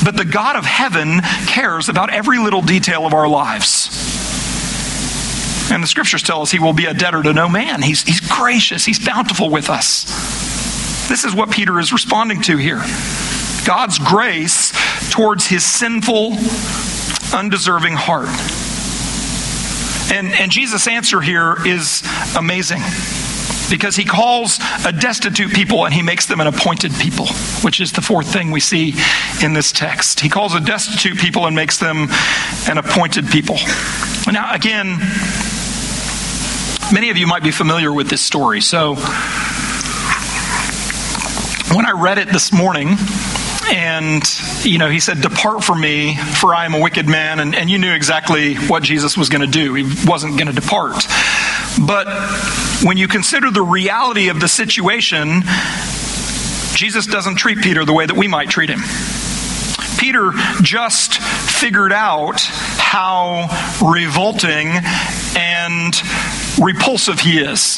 [0.05, 4.18] but the God of heaven cares about every little detail of our lives.
[5.71, 7.83] And the scriptures tell us he will be a debtor to no man.
[7.83, 10.05] He's, he's gracious, he's bountiful with us.
[11.09, 12.83] This is what Peter is responding to here
[13.67, 14.73] God's grace
[15.11, 16.33] towards his sinful,
[17.35, 18.29] undeserving heart.
[20.11, 22.03] And, and Jesus' answer here is
[22.37, 22.81] amazing
[23.71, 27.27] because he calls a destitute people and he makes them an appointed people,
[27.63, 28.95] which is the fourth thing we see
[29.43, 30.21] in this text.
[30.21, 32.09] He calls a destitute people and makes them
[32.69, 33.57] an appointed people.
[34.31, 34.99] Now, again,
[36.91, 38.63] Many of you might be familiar with this story.
[38.63, 38.95] So,
[41.75, 42.97] when I read it this morning,
[43.71, 44.23] and
[44.65, 47.69] you know he said depart from me for i am a wicked man and, and
[47.69, 50.95] you knew exactly what jesus was going to do he wasn't going to depart
[51.87, 52.07] but
[52.83, 55.43] when you consider the reality of the situation
[56.75, 58.81] jesus doesn't treat peter the way that we might treat him
[60.09, 63.47] peter just figured out how
[63.85, 64.69] revolting
[65.37, 65.95] and
[66.59, 67.77] repulsive he is.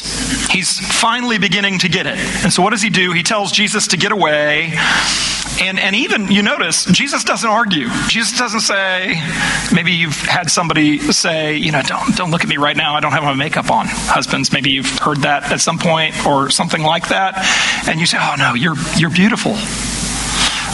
[0.49, 2.17] He's finally beginning to get it.
[2.17, 3.11] And so what does he do?
[3.11, 4.71] He tells Jesus to get away.
[5.61, 7.89] And, and even, you notice, Jesus doesn't argue.
[8.07, 9.21] Jesus doesn't say,
[9.73, 12.95] maybe you've had somebody say, you know, don't, don't look at me right now.
[12.95, 13.87] I don't have my makeup on.
[13.89, 17.35] Husbands, maybe you've heard that at some point or something like that.
[17.89, 19.57] And you say, oh no, you're, you're beautiful.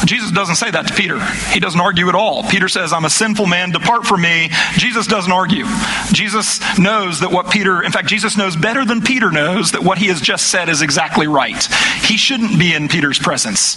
[0.06, 1.20] Jesus doesn't say that to Peter.
[1.52, 2.44] He doesn't argue at all.
[2.44, 4.50] Peter says, I'm a sinful man, depart from me.
[4.74, 5.66] Jesus doesn't argue.
[6.12, 9.98] Jesus knows that what Peter, in fact, Jesus knows better than Peter knows that what
[9.98, 11.64] he has just said is exactly right.
[12.04, 13.76] He shouldn't be in Peter's presence,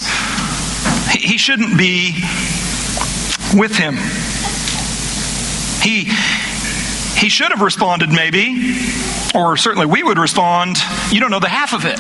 [1.12, 2.22] he shouldn't be
[3.54, 3.96] with him.
[5.83, 6.04] He,
[7.18, 8.78] he should have responded, maybe,
[9.35, 10.76] or certainly we would respond,
[11.11, 11.98] You don't know the half of it.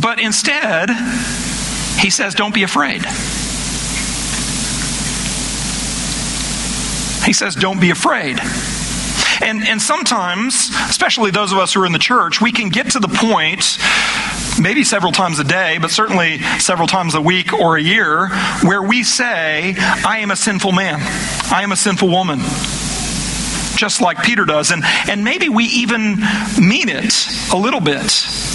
[0.00, 0.90] But instead,
[1.98, 3.04] he says, Don't be afraid.
[7.26, 8.38] He says, Don't be afraid.
[9.42, 12.90] And, and sometimes, especially those of us who are in the church, we can get
[12.90, 13.78] to the point,
[14.60, 18.28] maybe several times a day, but certainly several times a week or a year,
[18.62, 20.98] where we say, I am a sinful man.
[21.50, 22.40] I am a sinful woman.
[23.76, 24.70] Just like Peter does.
[24.72, 26.16] And, and maybe we even
[26.60, 27.14] mean it
[27.52, 28.49] a little bit.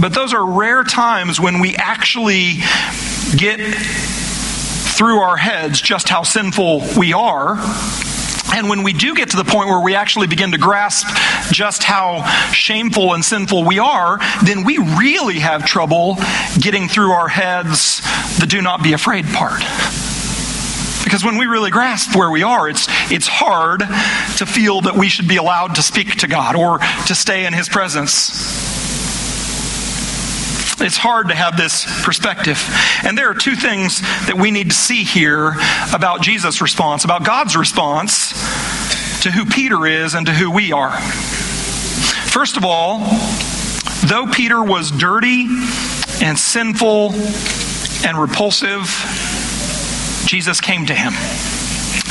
[0.00, 2.54] But those are rare times when we actually
[3.36, 3.60] get
[4.96, 7.56] through our heads just how sinful we are
[8.54, 11.06] And when we do get to the point where we actually begin to grasp
[11.52, 16.16] just how shameful and sinful we are, then we really have trouble
[16.58, 18.00] getting through our heads
[18.38, 19.60] the do not be afraid part.
[21.04, 25.08] Because when we really grasp where we are, it's, it's hard to feel that we
[25.08, 28.65] should be allowed to speak to God or to stay in His presence.
[30.78, 32.62] It's hard to have this perspective.
[33.02, 35.54] And there are two things that we need to see here
[35.94, 38.32] about Jesus' response, about God's response
[39.22, 40.92] to who Peter is and to who we are.
[42.28, 42.98] First of all,
[44.04, 45.46] though Peter was dirty
[46.22, 47.12] and sinful
[48.06, 48.84] and repulsive,
[50.26, 51.14] Jesus came to him.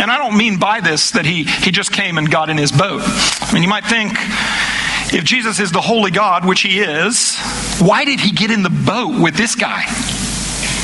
[0.02, 2.72] And I don't mean by this that he, he just came and got in his
[2.72, 3.02] boat.
[3.06, 4.14] I mean, you might think
[5.14, 7.38] if Jesus is the holy God, which he is,
[7.80, 9.86] why did he get in the boat with this guy?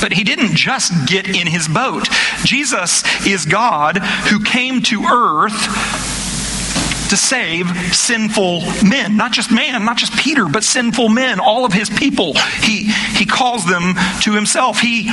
[0.01, 2.07] But he didn't just get in his boat.
[2.43, 6.00] Jesus is God who came to earth
[7.11, 9.17] to save sinful men.
[9.17, 12.33] Not just man, not just Peter, but sinful men, all of his people.
[12.63, 12.83] He,
[13.17, 14.79] he calls them to himself.
[14.79, 15.11] He,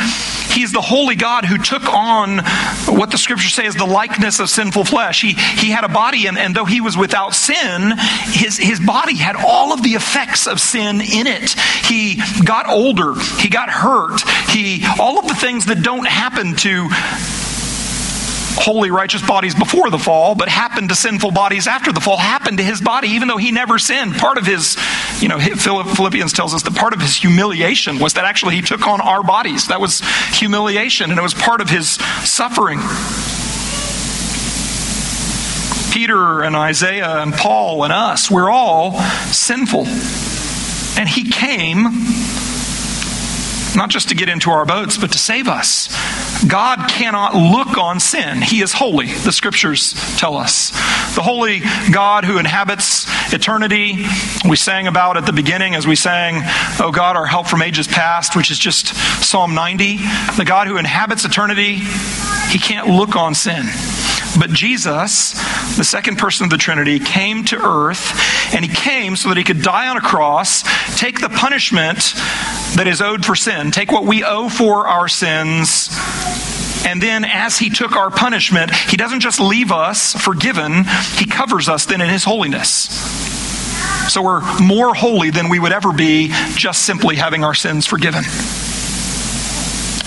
[0.53, 2.39] he's the holy God who took on
[2.87, 5.23] what the scriptures say is the likeness of sinful flesh.
[5.23, 7.95] He, he had a body, and, and though he was without sin,
[8.31, 11.59] his, his body had all of the effects of sin in it.
[11.85, 16.89] He got older, he got hurt, he, all of the things that don't happen to
[18.59, 22.59] holy, righteous bodies before the fall, but happened to sinful bodies after the fall, happened
[22.59, 24.17] to his body, even though he never sinned.
[24.17, 24.77] Part of his,
[25.21, 28.87] you know, Philippians tells us that part of his humiliation was that actually he took
[28.87, 29.69] on our bodies.
[29.69, 30.01] That was
[30.33, 31.91] humiliation, and it was part of his
[32.25, 32.81] suffering.
[35.93, 39.01] Peter and Isaiah and Paul and us, we're all
[39.33, 39.87] sinful.
[40.99, 41.87] And he came
[43.79, 45.89] not just to get into our boats, but to save us.
[46.47, 48.43] God cannot look on sin.
[48.43, 50.71] He is holy, the scriptures tell us.
[51.15, 51.63] The holy
[51.93, 54.05] God who inhabits eternity,
[54.49, 56.43] we sang about at the beginning as we sang,
[56.81, 58.89] Oh God, our help from ages past, which is just
[59.25, 59.99] Psalm 90.
[60.37, 61.77] The God who inhabits eternity,
[62.51, 63.65] he can't look on sin.
[64.37, 65.33] But Jesus,
[65.77, 68.13] the second person of the Trinity, came to earth,
[68.53, 70.63] and he came so that he could die on a cross,
[70.99, 72.15] take the punishment
[72.77, 75.89] that is owed for sin, take what we owe for our sins,
[76.87, 80.85] and then as he took our punishment, he doesn't just leave us forgiven,
[81.17, 82.89] he covers us then in his holiness.
[84.13, 88.25] So we're more holy than we would ever be just simply having our sins forgiven.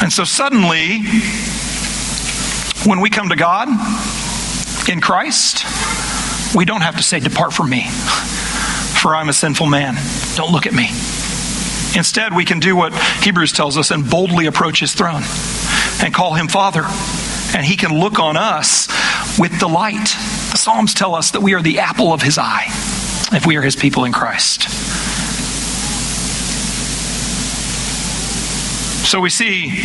[0.01, 1.01] And so suddenly,
[2.85, 3.67] when we come to God
[4.89, 5.65] in Christ,
[6.55, 9.95] we don't have to say, Depart from me, for I'm a sinful man.
[10.35, 10.89] Don't look at me.
[11.95, 15.23] Instead, we can do what Hebrews tells us and boldly approach his throne
[16.01, 16.85] and call him Father.
[17.53, 18.87] And he can look on us
[19.37, 20.15] with delight.
[20.51, 22.67] The Psalms tell us that we are the apple of his eye
[23.33, 24.67] if we are his people in Christ.
[29.03, 29.83] So we see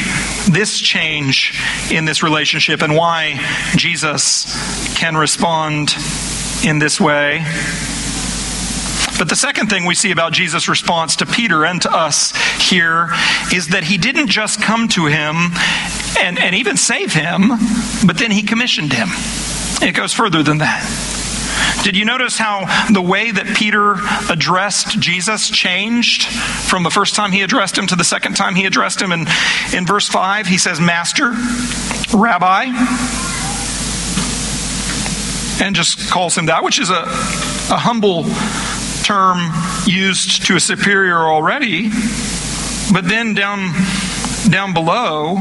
[0.49, 3.41] this change in this relationship and why
[3.77, 4.45] Jesus
[4.97, 5.95] can respond
[6.65, 7.45] in this way.
[9.19, 13.09] But the second thing we see about Jesus' response to Peter and to us here
[13.53, 15.53] is that he didn't just come to him
[16.21, 17.49] and, and even save him,
[18.07, 19.09] but then he commissioned him.
[19.81, 21.16] It goes further than that.
[21.87, 23.95] Did you notice how the way that Peter
[24.29, 28.67] addressed Jesus changed from the first time he addressed him to the second time he
[28.67, 29.13] addressed him?
[29.13, 29.29] And
[29.73, 31.31] in verse 5, he says, Master,
[32.13, 32.65] Rabbi,
[35.65, 38.25] and just calls him that, which is a, a humble
[39.05, 39.53] term
[39.87, 41.89] used to a superior already.
[42.93, 43.73] But then down,
[44.51, 45.37] down below,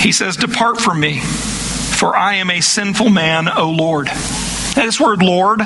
[0.00, 4.10] he says, Depart from me, for I am a sinful man, O Lord.
[4.74, 5.60] This word Lord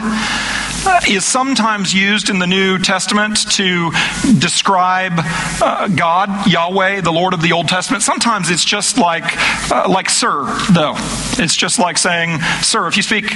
[1.08, 3.90] is sometimes used in the New Testament to
[4.38, 8.02] describe uh, God, Yahweh, the Lord of the Old Testament.
[8.02, 9.24] Sometimes it's just like
[9.70, 10.94] uh, like sir, though.
[11.38, 12.86] It's just like saying sir.
[12.88, 13.26] If you speak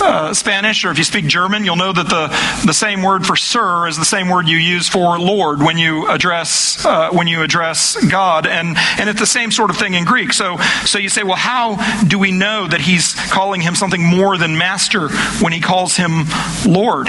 [0.00, 2.28] uh, Spanish or if you speak German, you'll know that the
[2.66, 6.08] the same word for sir is the same word you use for Lord when you
[6.08, 10.04] address uh, when you address God, and and it's the same sort of thing in
[10.04, 10.32] Greek.
[10.32, 14.36] So so you say, well, how do we know that he's calling him something more
[14.36, 15.08] than master
[15.40, 16.24] when he calls him
[16.66, 16.89] Lord?
[16.90, 17.08] Word.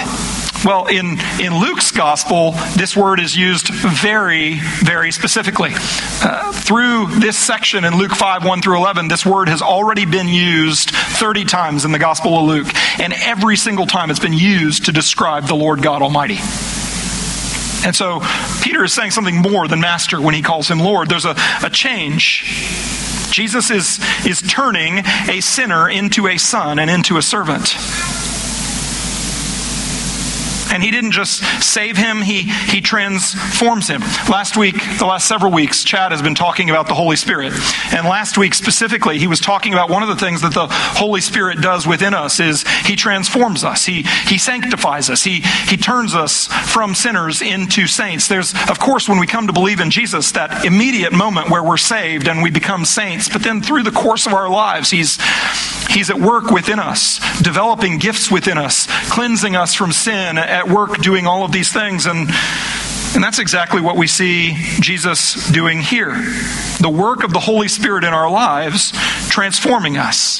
[0.63, 5.71] Well, in, in Luke's gospel, this word is used very, very specifically.
[5.73, 10.27] Uh, through this section in Luke 5 1 through 11, this word has already been
[10.27, 12.67] used 30 times in the gospel of Luke,
[12.99, 16.37] and every single time it's been used to describe the Lord God Almighty.
[17.83, 18.21] And so
[18.61, 21.09] Peter is saying something more than master when he calls him Lord.
[21.09, 22.43] There's a, a change.
[23.31, 27.75] Jesus is, is turning a sinner into a son and into a servant.
[30.71, 34.01] And he didn't just save him, he, he transforms him.
[34.29, 37.53] Last week, the last several weeks, Chad has been talking about the Holy Spirit.
[37.93, 41.21] And last week specifically, he was talking about one of the things that the Holy
[41.21, 43.85] Spirit does within us is he transforms us.
[43.85, 45.23] He, he sanctifies us.
[45.23, 48.27] He, he turns us from sinners into saints.
[48.27, 51.77] There's, of course, when we come to believe in Jesus, that immediate moment where we're
[51.77, 53.27] saved and we become saints.
[53.27, 55.19] But then through the course of our lives, he's,
[55.89, 61.01] he's at work within us, developing gifts within us, cleansing us from sin, at work
[61.01, 62.05] doing all of these things.
[62.05, 62.29] And,
[63.15, 66.13] and that's exactly what we see Jesus doing here.
[66.79, 68.91] The work of the Holy Spirit in our lives
[69.29, 70.39] transforming us.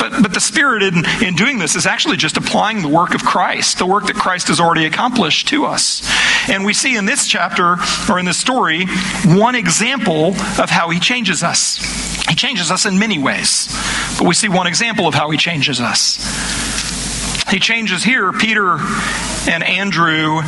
[0.00, 3.22] But, but the Spirit in, in doing this is actually just applying the work of
[3.22, 6.02] Christ, the work that Christ has already accomplished to us.
[6.48, 7.76] And we see in this chapter,
[8.08, 8.86] or in this story,
[9.26, 11.78] one example of how He changes us.
[12.28, 13.68] He changes us in many ways,
[14.18, 16.59] but we see one example of how He changes us.
[17.50, 18.76] He changes here Peter
[19.48, 20.40] and Andrew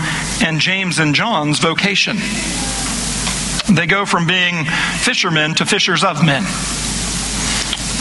[0.42, 2.16] and James and John's vocation.
[3.74, 4.64] They go from being
[5.00, 6.44] fishermen to fishers of men.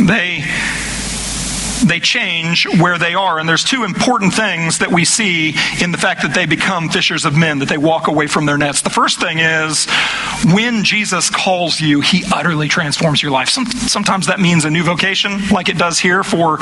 [0.06, 0.44] They
[1.88, 3.40] they change where they are.
[3.40, 7.26] And there's two important things that we see in the fact that they become fishers
[7.26, 8.82] of men, that they walk away from their nets.
[8.82, 9.88] The first thing is
[10.54, 13.50] when Jesus calls you, he utterly transforms your life.
[13.50, 16.60] Some, sometimes that means a new vocation, like it does here for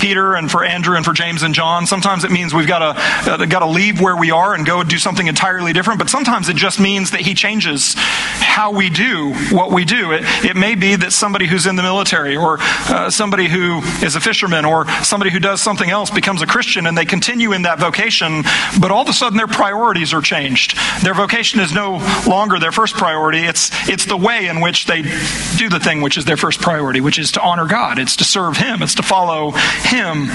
[0.00, 1.86] Peter and for Andrew and for James and John.
[1.86, 4.82] Sometimes it means we've got to, uh, got to leave where we are and go
[4.82, 5.98] do something entirely different.
[5.98, 10.12] But sometimes it just means that he changes how we do what we do.
[10.12, 14.16] It, it may be that somebody who's in the military or uh, somebody who is
[14.16, 17.62] a fisherman or somebody who does something else becomes a Christian and they continue in
[17.62, 18.42] that vocation,
[18.80, 20.78] but all of a sudden their priorities are changed.
[21.02, 23.40] Their vocation is no longer their first priority.
[23.40, 27.00] It's, it's the way in which they do the thing which is their first priority,
[27.00, 27.98] which is to honor God.
[27.98, 28.82] It's to serve Him.
[28.82, 30.28] It's to follow Him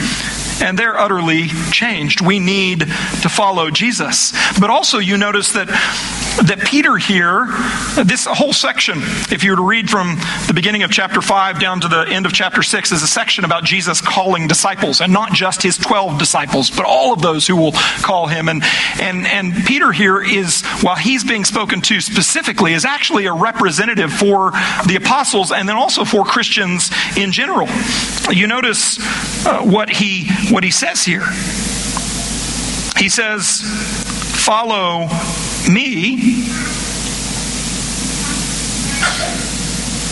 [0.62, 2.22] and they're utterly changed.
[2.22, 4.32] We need to follow Jesus.
[4.60, 7.48] But also, you notice that, that Peter here,
[8.04, 9.00] this whole section,
[9.32, 10.18] if you were to read from
[10.48, 13.44] the beginning of chapter 5 down to the end of chapter 6, is a section
[13.44, 17.56] about Jesus calling disciples, and not just his 12 disciples, but all of those who
[17.56, 18.50] will call him.
[18.50, 18.64] And,
[19.00, 24.12] and, and Peter here is, while he's being spoken to specifically, is actually a representative
[24.12, 24.52] for
[24.86, 27.68] the apostles and then also for Christians in general.
[28.30, 29.00] You notice
[29.46, 31.26] uh, what he what he says here.
[32.98, 33.62] He says,
[34.46, 35.08] Follow
[35.72, 36.46] me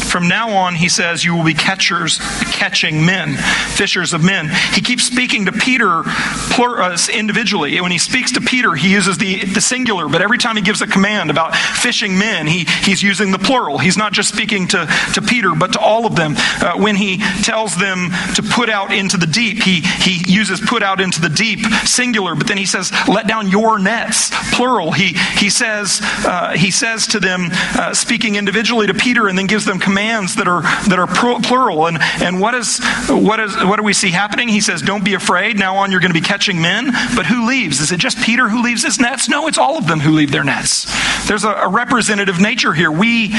[0.10, 2.18] From now on, he says, you will be catchers,
[2.52, 3.36] catching men,
[3.76, 4.50] fishers of men.
[4.74, 7.80] He keeps speaking to Peter uh, individually.
[7.80, 10.82] When he speaks to Peter, he uses the, the singular, but every time he gives
[10.82, 13.78] a command about fishing men, he, he's using the plural.
[13.78, 16.34] He's not just speaking to, to Peter, but to all of them.
[16.38, 20.82] Uh, when he tells them to put out into the deep, he, he uses put
[20.82, 24.92] out into the deep, singular, but then he says, let down your nets, plural.
[24.92, 29.46] He, he, says, uh, he says to them, uh, speaking individually to Peter, and then
[29.46, 31.08] gives them commands commands that are that are
[31.42, 31.88] plural.
[31.88, 32.80] And and what is
[33.10, 34.48] what is what do we see happening?
[34.48, 35.60] He says, "Don't be afraid.
[35.60, 37.80] Now on, you're going to be catching men." But who leaves?
[37.80, 39.28] Is it just Peter who leaves his nets?
[39.28, 40.88] No, it's all of them who leave their nets.
[41.28, 42.92] There's a, a representative nature here.
[42.92, 43.34] We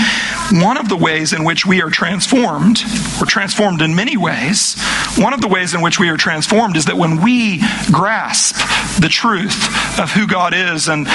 [0.52, 2.82] one of the ways in which we are transformed,
[3.18, 4.76] we're transformed in many ways.
[5.16, 8.56] One of the ways in which we are transformed is that when we grasp
[9.00, 11.06] the truth of who God is and,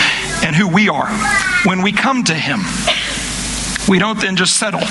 [0.43, 1.08] and who we are,
[1.66, 2.60] when we come to Him,
[3.88, 4.82] we don't then just settle.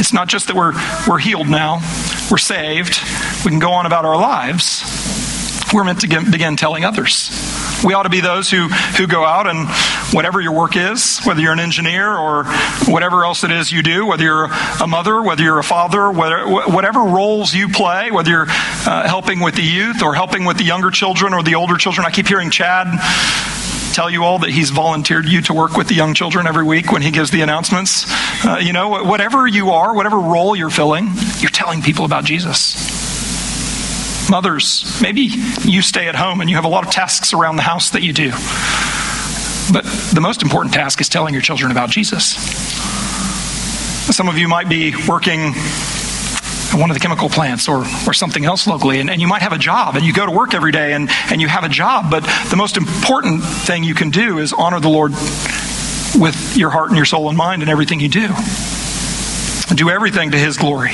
[0.00, 0.72] It's not just that we're,
[1.06, 1.80] we're healed now,
[2.30, 2.98] we're saved,
[3.44, 4.82] we can go on about our lives.
[5.74, 7.30] We're meant to get, begin telling others.
[7.84, 9.68] We ought to be those who, who go out and
[10.12, 12.44] whatever your work is, whether you're an engineer or
[12.88, 14.48] whatever else it is you do, whether you're
[14.80, 19.40] a mother, whether you're a father, whether, whatever roles you play, whether you're uh, helping
[19.40, 22.06] with the youth or helping with the younger children or the older children.
[22.06, 22.88] I keep hearing Chad
[23.92, 26.92] tell you all that he's volunteered you to work with the young children every week
[26.92, 28.04] when he gives the announcements.
[28.44, 33.08] Uh, you know, whatever you are, whatever role you're filling, you're telling people about Jesus.
[34.30, 35.30] Mothers, maybe
[35.62, 38.02] you stay at home and you have a lot of tasks around the house that
[38.02, 38.30] you do.
[39.72, 39.84] But
[40.14, 42.36] the most important task is telling your children about Jesus.
[44.14, 45.52] Some of you might be working
[46.74, 49.00] one of the chemical plants or, or something else locally.
[49.00, 51.08] And, and you might have a job and you go to work every day and,
[51.30, 52.10] and you have a job.
[52.10, 55.12] But the most important thing you can do is honor the Lord
[56.14, 58.28] with your heart and your soul and mind and everything you do.
[59.74, 60.90] Do everything to His glory.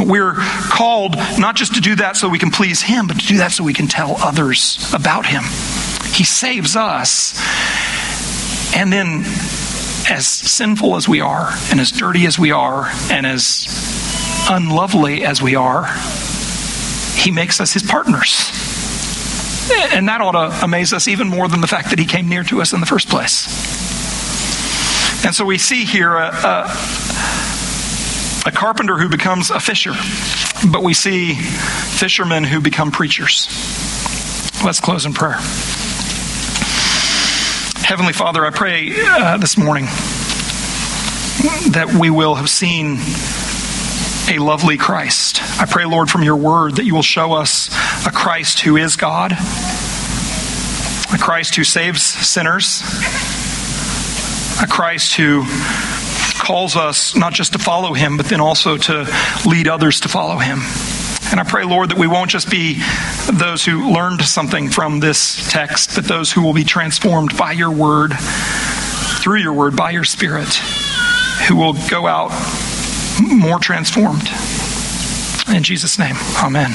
[0.00, 3.36] We're called not just to do that so we can please Him, but to do
[3.38, 5.42] that so we can tell others about Him.
[6.14, 7.38] He saves us.
[8.74, 9.20] And then,
[10.10, 13.66] as sinful as we are, and as dirty as we are, and as
[14.48, 15.86] unlovely as we are,
[17.16, 18.50] He makes us His partners.
[19.92, 22.42] And that ought to amaze us even more than the fact that He came near
[22.44, 23.46] to us in the first place.
[25.24, 26.64] And so we see here a, a,
[28.46, 29.94] a carpenter who becomes a fisher,
[30.70, 33.46] but we see fishermen who become preachers.
[34.64, 35.38] Let's close in prayer.
[37.84, 39.84] Heavenly Father, I pray uh, this morning
[41.72, 42.96] that we will have seen
[44.28, 45.42] a lovely Christ.
[45.60, 47.68] I pray, Lord, from your word that you will show us
[48.06, 52.82] a Christ who is God, a Christ who saves sinners,
[54.62, 55.44] a Christ who
[56.38, 59.12] calls us not just to follow him, but then also to
[59.46, 60.60] lead others to follow him.
[61.30, 62.82] And I pray, Lord, that we won't just be
[63.32, 67.70] those who learned something from this text, but those who will be transformed by your
[67.70, 68.12] word,
[69.22, 70.54] through your word, by your spirit,
[71.48, 72.30] who will go out
[73.22, 74.28] more transformed.
[75.54, 76.72] In Jesus' name, amen.